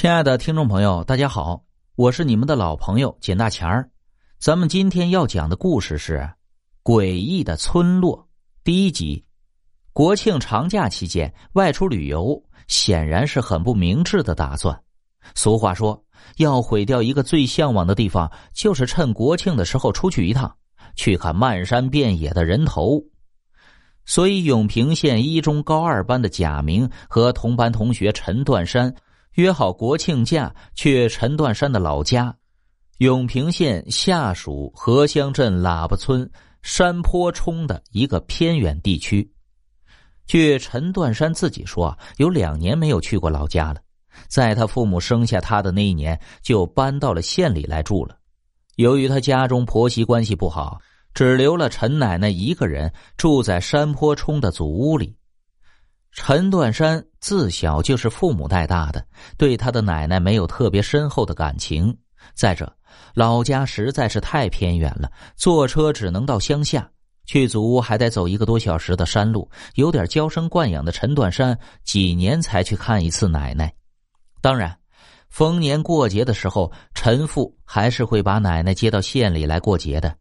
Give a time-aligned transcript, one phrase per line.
[0.00, 1.62] 亲爱的听众朋友，大家好，
[1.94, 3.86] 我是你们的老朋友简大钱儿。
[4.38, 6.26] 咱们今天要讲的故事是
[6.90, 8.16] 《诡异的村落》
[8.64, 9.22] 第一集。
[9.92, 14.74] 国庆长假期间外出旅游，显然是很不明智的打算。
[15.34, 16.02] 俗话说，
[16.38, 20.50] 要毁掉一个最向往的地方，就是趁国庆的时候出去一趟，
[20.96, 22.98] 去看漫山遍野的人头。
[24.06, 28.90] 所以，永平县一中高二班的贾明和同班同学陈断山。
[29.40, 32.36] 约好国庆假去陈断山的老家，
[32.98, 36.30] 永平县下属河乡镇喇叭村
[36.62, 39.32] 山坡冲的一个偏远地区。
[40.26, 43.80] 据陈断山自己说，有两年没有去过老家了。
[44.28, 48.18] 在他父母生下他的那一年，就搬到了县里来住了。
[48.76, 50.78] 由于他家中婆媳关系不好，
[51.14, 55.16] 只留了陈奶奶一个人住在山坡冲的祖屋里。
[56.12, 59.04] 陈断山自小就是父母带大的，
[59.38, 61.96] 对他的奶奶没有特别深厚的感情。
[62.34, 62.70] 再者，
[63.14, 66.90] 老家实在是太偏远了，坐车只能到乡下，
[67.26, 69.48] 去祖屋还得走一个多小时的山路。
[69.74, 73.72] 有点娇生惯养的陈断山，几年才去看一次奶奶。
[74.42, 74.76] 当然，
[75.28, 80.14] 逢年过节的时候，陈父还是会把奶奶接到县里来过节的。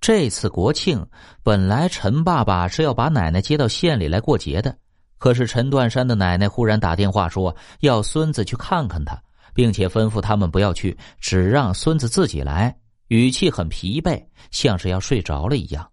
[0.00, 1.06] 这次国庆，
[1.44, 4.76] 本来陈爸爸是要把奶奶接到县里来过节的。
[5.22, 9.16] 可是陈断山的奶奶忽然打电话说要孙子去看看他，
[9.54, 14.20] 并且吩咐他们不要去，只让孙子自己来，语气很疲惫，
[14.50, 15.88] 像是要睡着了一样。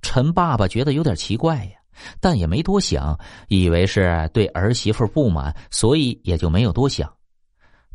[0.00, 1.72] 陈爸爸觉得有点奇怪呀，
[2.20, 7.12] 但也没多想，以为是对儿媳妇不满，所以也就没有多想。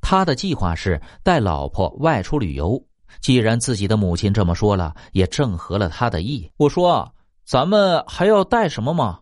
[0.01, 2.79] 他的计划是带老婆外出旅游，
[3.21, 6.47] 既然自己的母亲这么说了，也正合了他的意。
[6.57, 7.11] 我说
[7.43, 9.21] ：“咱们还要带什么吗？”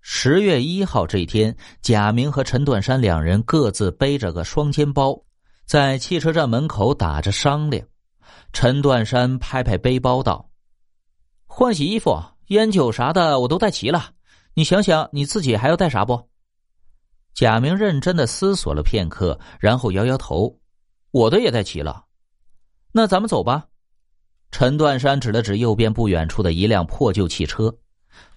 [0.00, 5.20] 十月一号这一天，贾明和陈断山两人各自背着个双肩包，
[5.66, 7.86] 在汽车站门口打着商量。
[8.52, 10.48] 陈断山拍拍背包道
[11.46, 14.12] ：“换洗衣服、烟酒啥的我都带齐了，
[14.54, 16.28] 你想想你自己还要带啥不？”
[17.34, 20.58] 贾明认真的思索了片刻，然后摇摇头
[21.12, 22.04] ：“我的也带齐了。”
[22.92, 23.66] 那咱们走吧。
[24.50, 27.72] 陈断山指了指右边不远处的一辆破旧汽车。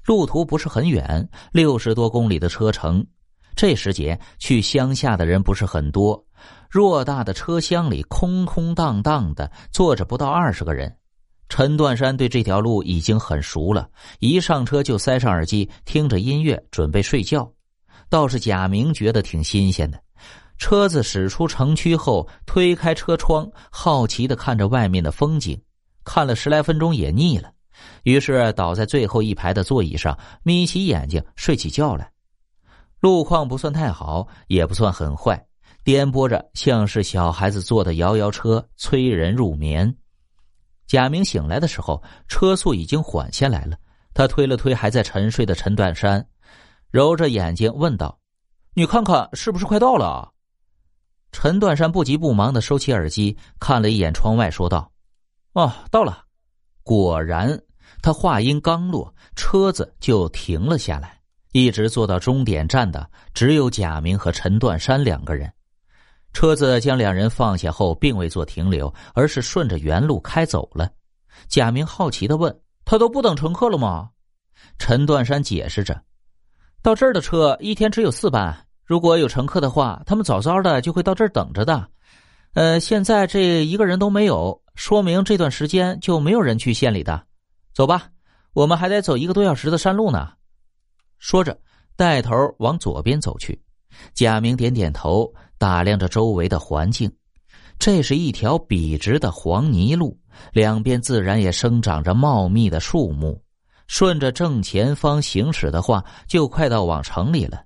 [0.05, 3.05] 路途不是很远，六十多公里的车程。
[3.55, 6.25] 这时节去乡下的人不是很多，
[6.71, 10.97] 偌大的车厢里空空荡荡的，坐着不到二十个人。
[11.49, 13.89] 陈断山对这条路已经很熟了，
[14.19, 17.51] 一上车就塞上耳机，听着音乐准备睡觉。
[18.09, 20.01] 倒是贾明觉得挺新鲜的。
[20.57, 25.61] 车子驶出城区后，推开车窗，好奇的看着外面的风景，
[26.05, 27.51] 看了十来分钟也腻了。
[28.03, 32.11] 于是倒在最后一排的座椅上，眯起眼睛睡起觉来。
[32.99, 35.43] 路况不算太好，也不算很坏，
[35.83, 39.95] 颠簸着像是小孩子坐的摇摇车，催人入眠。
[40.85, 43.77] 贾明醒来的时候，车速已经缓下来了。
[44.13, 46.27] 他推了推还在沉睡的陈断山，
[46.91, 48.19] 揉着眼睛问道
[48.75, 50.31] ：“你看看是不是快到了？”
[51.31, 54.91] 陈断山不急不忙的收起耳机，看了一眼窗外，说道
[55.53, 56.25] ：“哦，到了。”
[56.83, 57.59] 果然。
[58.01, 61.19] 他话音刚落，车子就停了下来。
[61.51, 65.51] 一直坐到终点站的只有贾明和陈断山两个人。
[66.33, 70.89] 车子将两人放下后，并未做停留，而是顺着原路开走了。
[71.49, 74.09] 贾明好奇的问：“他都不等乘客了吗？”
[74.79, 76.01] 陈断山解释着
[76.81, 81.85] ：“到这儿的车一天只有四班，如果有乘客的话，他们早早的就会到这儿等着的。
[82.53, 87.25] 呃，现在这一个人都没有，说明这段时间就没有人去县里的。”
[87.73, 88.09] 走吧，
[88.53, 90.33] 我们还得走一个多小时的山路呢。
[91.19, 91.57] 说着，
[91.95, 93.61] 带头往左边走去。
[94.13, 97.11] 贾明点点头，打量着周围的环境。
[97.77, 100.19] 这是一条笔直的黄泥路，
[100.51, 103.41] 两边自然也生长着茂密的树木。
[103.87, 107.63] 顺着正前方行驶的话，就快到往城里了。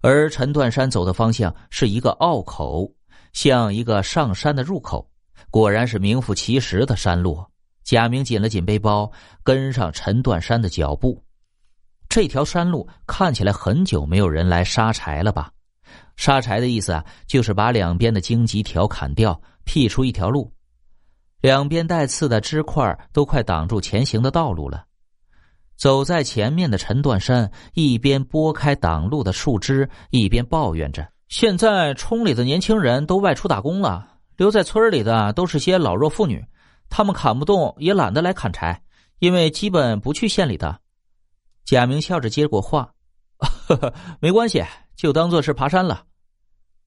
[0.00, 2.88] 而陈断山走的方向是一个坳口，
[3.32, 5.10] 像一个上山的入口。
[5.50, 7.44] 果然是名副其实的山路。
[7.84, 9.10] 贾明紧了紧背包，
[9.42, 11.24] 跟上陈断山的脚步。
[12.08, 15.50] 这条山路看起来很久没有人来杀柴了吧？
[16.16, 20.52] 杀柴的意思啊，就是把两边的荆棘条砍掉，辟出一条路。
[21.40, 24.84] 两边带刺的枝块都快挡住前行的道路了。
[25.76, 36.42] 走在前面的陈断山一边拨开挡路的树枝，一边抱怨着：“现在村里的年轻人都外出打工了，留在村里的都是些老弱妇女。”
[36.88, 38.82] 他们砍不动，也懒得来砍柴，
[39.18, 40.80] 因为基本不去县里的。
[41.66, 42.90] 贾明笑着接过话
[44.20, 44.64] ：“没关系，
[44.96, 46.02] 就当做是爬山了。”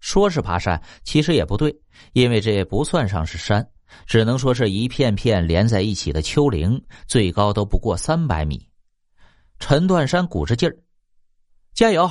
[0.01, 1.71] 说是爬山，其实也不对，
[2.13, 3.63] 因为这也不算上是山，
[4.07, 8.67] 只能说是一片片连在一起的丘陵，最高都不过三百米。
[9.59, 10.75] 陈断山鼓着劲儿，
[11.75, 12.09] 加油！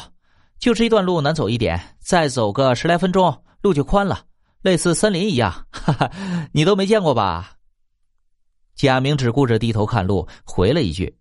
[0.61, 4.25] 就这一段路难走一点，再走个十来分钟，路就宽了，
[4.62, 5.67] 类似森林一样。
[5.71, 6.11] 哈哈，
[6.53, 7.57] 你都没见过吧？
[8.75, 11.19] 贾明只顾着低头看路，回了一句：“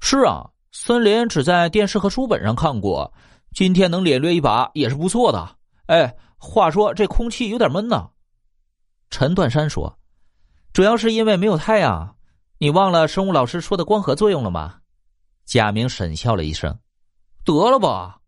[0.00, 3.12] 是啊，森林只在电视和书本上看过，
[3.52, 5.56] 今天能领略一把也是不错的。”
[5.86, 8.10] 哎，话说这空气有点闷呢。
[9.10, 9.98] 陈断山说
[10.72, 12.16] ：“主要是因为没有太阳。
[12.58, 14.78] 你忘了生物老师说的光合作用了吗？”
[15.46, 16.76] 贾明沈笑了一声
[17.44, 18.18] ：“得了吧。”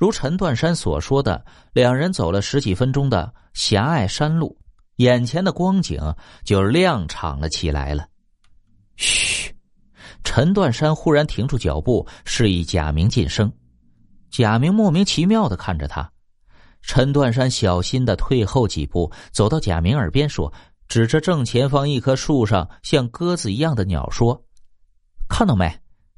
[0.00, 1.44] 如陈断山所说的，
[1.74, 4.56] 两人走了十几分钟的狭隘山路，
[4.96, 6.00] 眼前的光景
[6.42, 8.08] 就亮敞了起来了。
[8.96, 9.54] 嘘，
[10.24, 13.52] 陈断山忽然停住脚步，示意贾明噤声。
[14.30, 16.10] 贾明莫名其妙的看着他。
[16.80, 20.50] 陈断山小心的退后几步，走到贾明耳边说
[20.88, 24.42] ：“指着正前方一棵树上像鸽子一样的鸟说，
[25.28, 25.70] 看到没？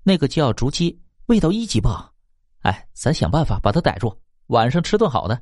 [0.05, 2.12] 那个叫竹鸡，味道一级棒。
[2.63, 4.17] 哎，咱想办法把他逮住，
[4.49, 5.41] 晚上吃顿好的。”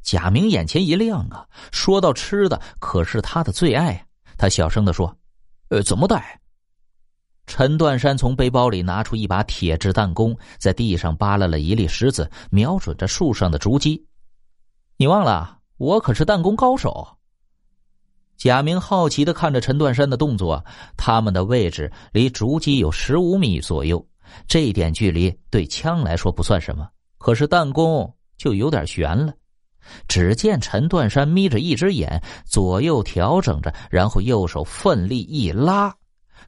[0.00, 4.06] 贾明眼前一亮啊，说到吃的可是他的最爱。
[4.38, 5.14] 他小声的说
[5.68, 6.40] ：“呃，怎么逮？”
[7.46, 14.02] 陈断山从背包里拿出一把铁制弹弓，在地上扒拉了一粒石子，瞄准着树上的竹鸡。
[14.96, 17.06] 你忘了，我可是弹弓高手。
[18.36, 20.64] 贾明好奇的看着陈断山的动作，
[20.96, 24.04] 他们的位置离竹鸡有十五米左右，
[24.46, 26.88] 这一点距离对枪来说不算什么，
[27.18, 29.32] 可是弹弓就有点悬了。
[30.08, 35.94] 只见陈断山眯着一只眼，左右调整着，然后右手奋力一拉，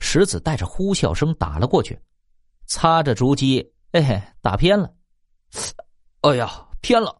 [0.01, 1.99] 石子带着呼啸声打了过去，
[2.67, 4.91] 擦着竹基，哎，打偏了。
[6.23, 6.51] 哎呀，
[6.81, 7.15] 偏了！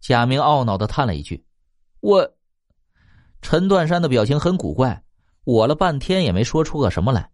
[0.00, 1.44] 贾明懊恼的叹了一句
[2.00, 2.30] ：“我。”
[3.42, 5.02] 陈断山的表情很古怪，
[5.44, 7.28] 我了半天也没说出个什么来。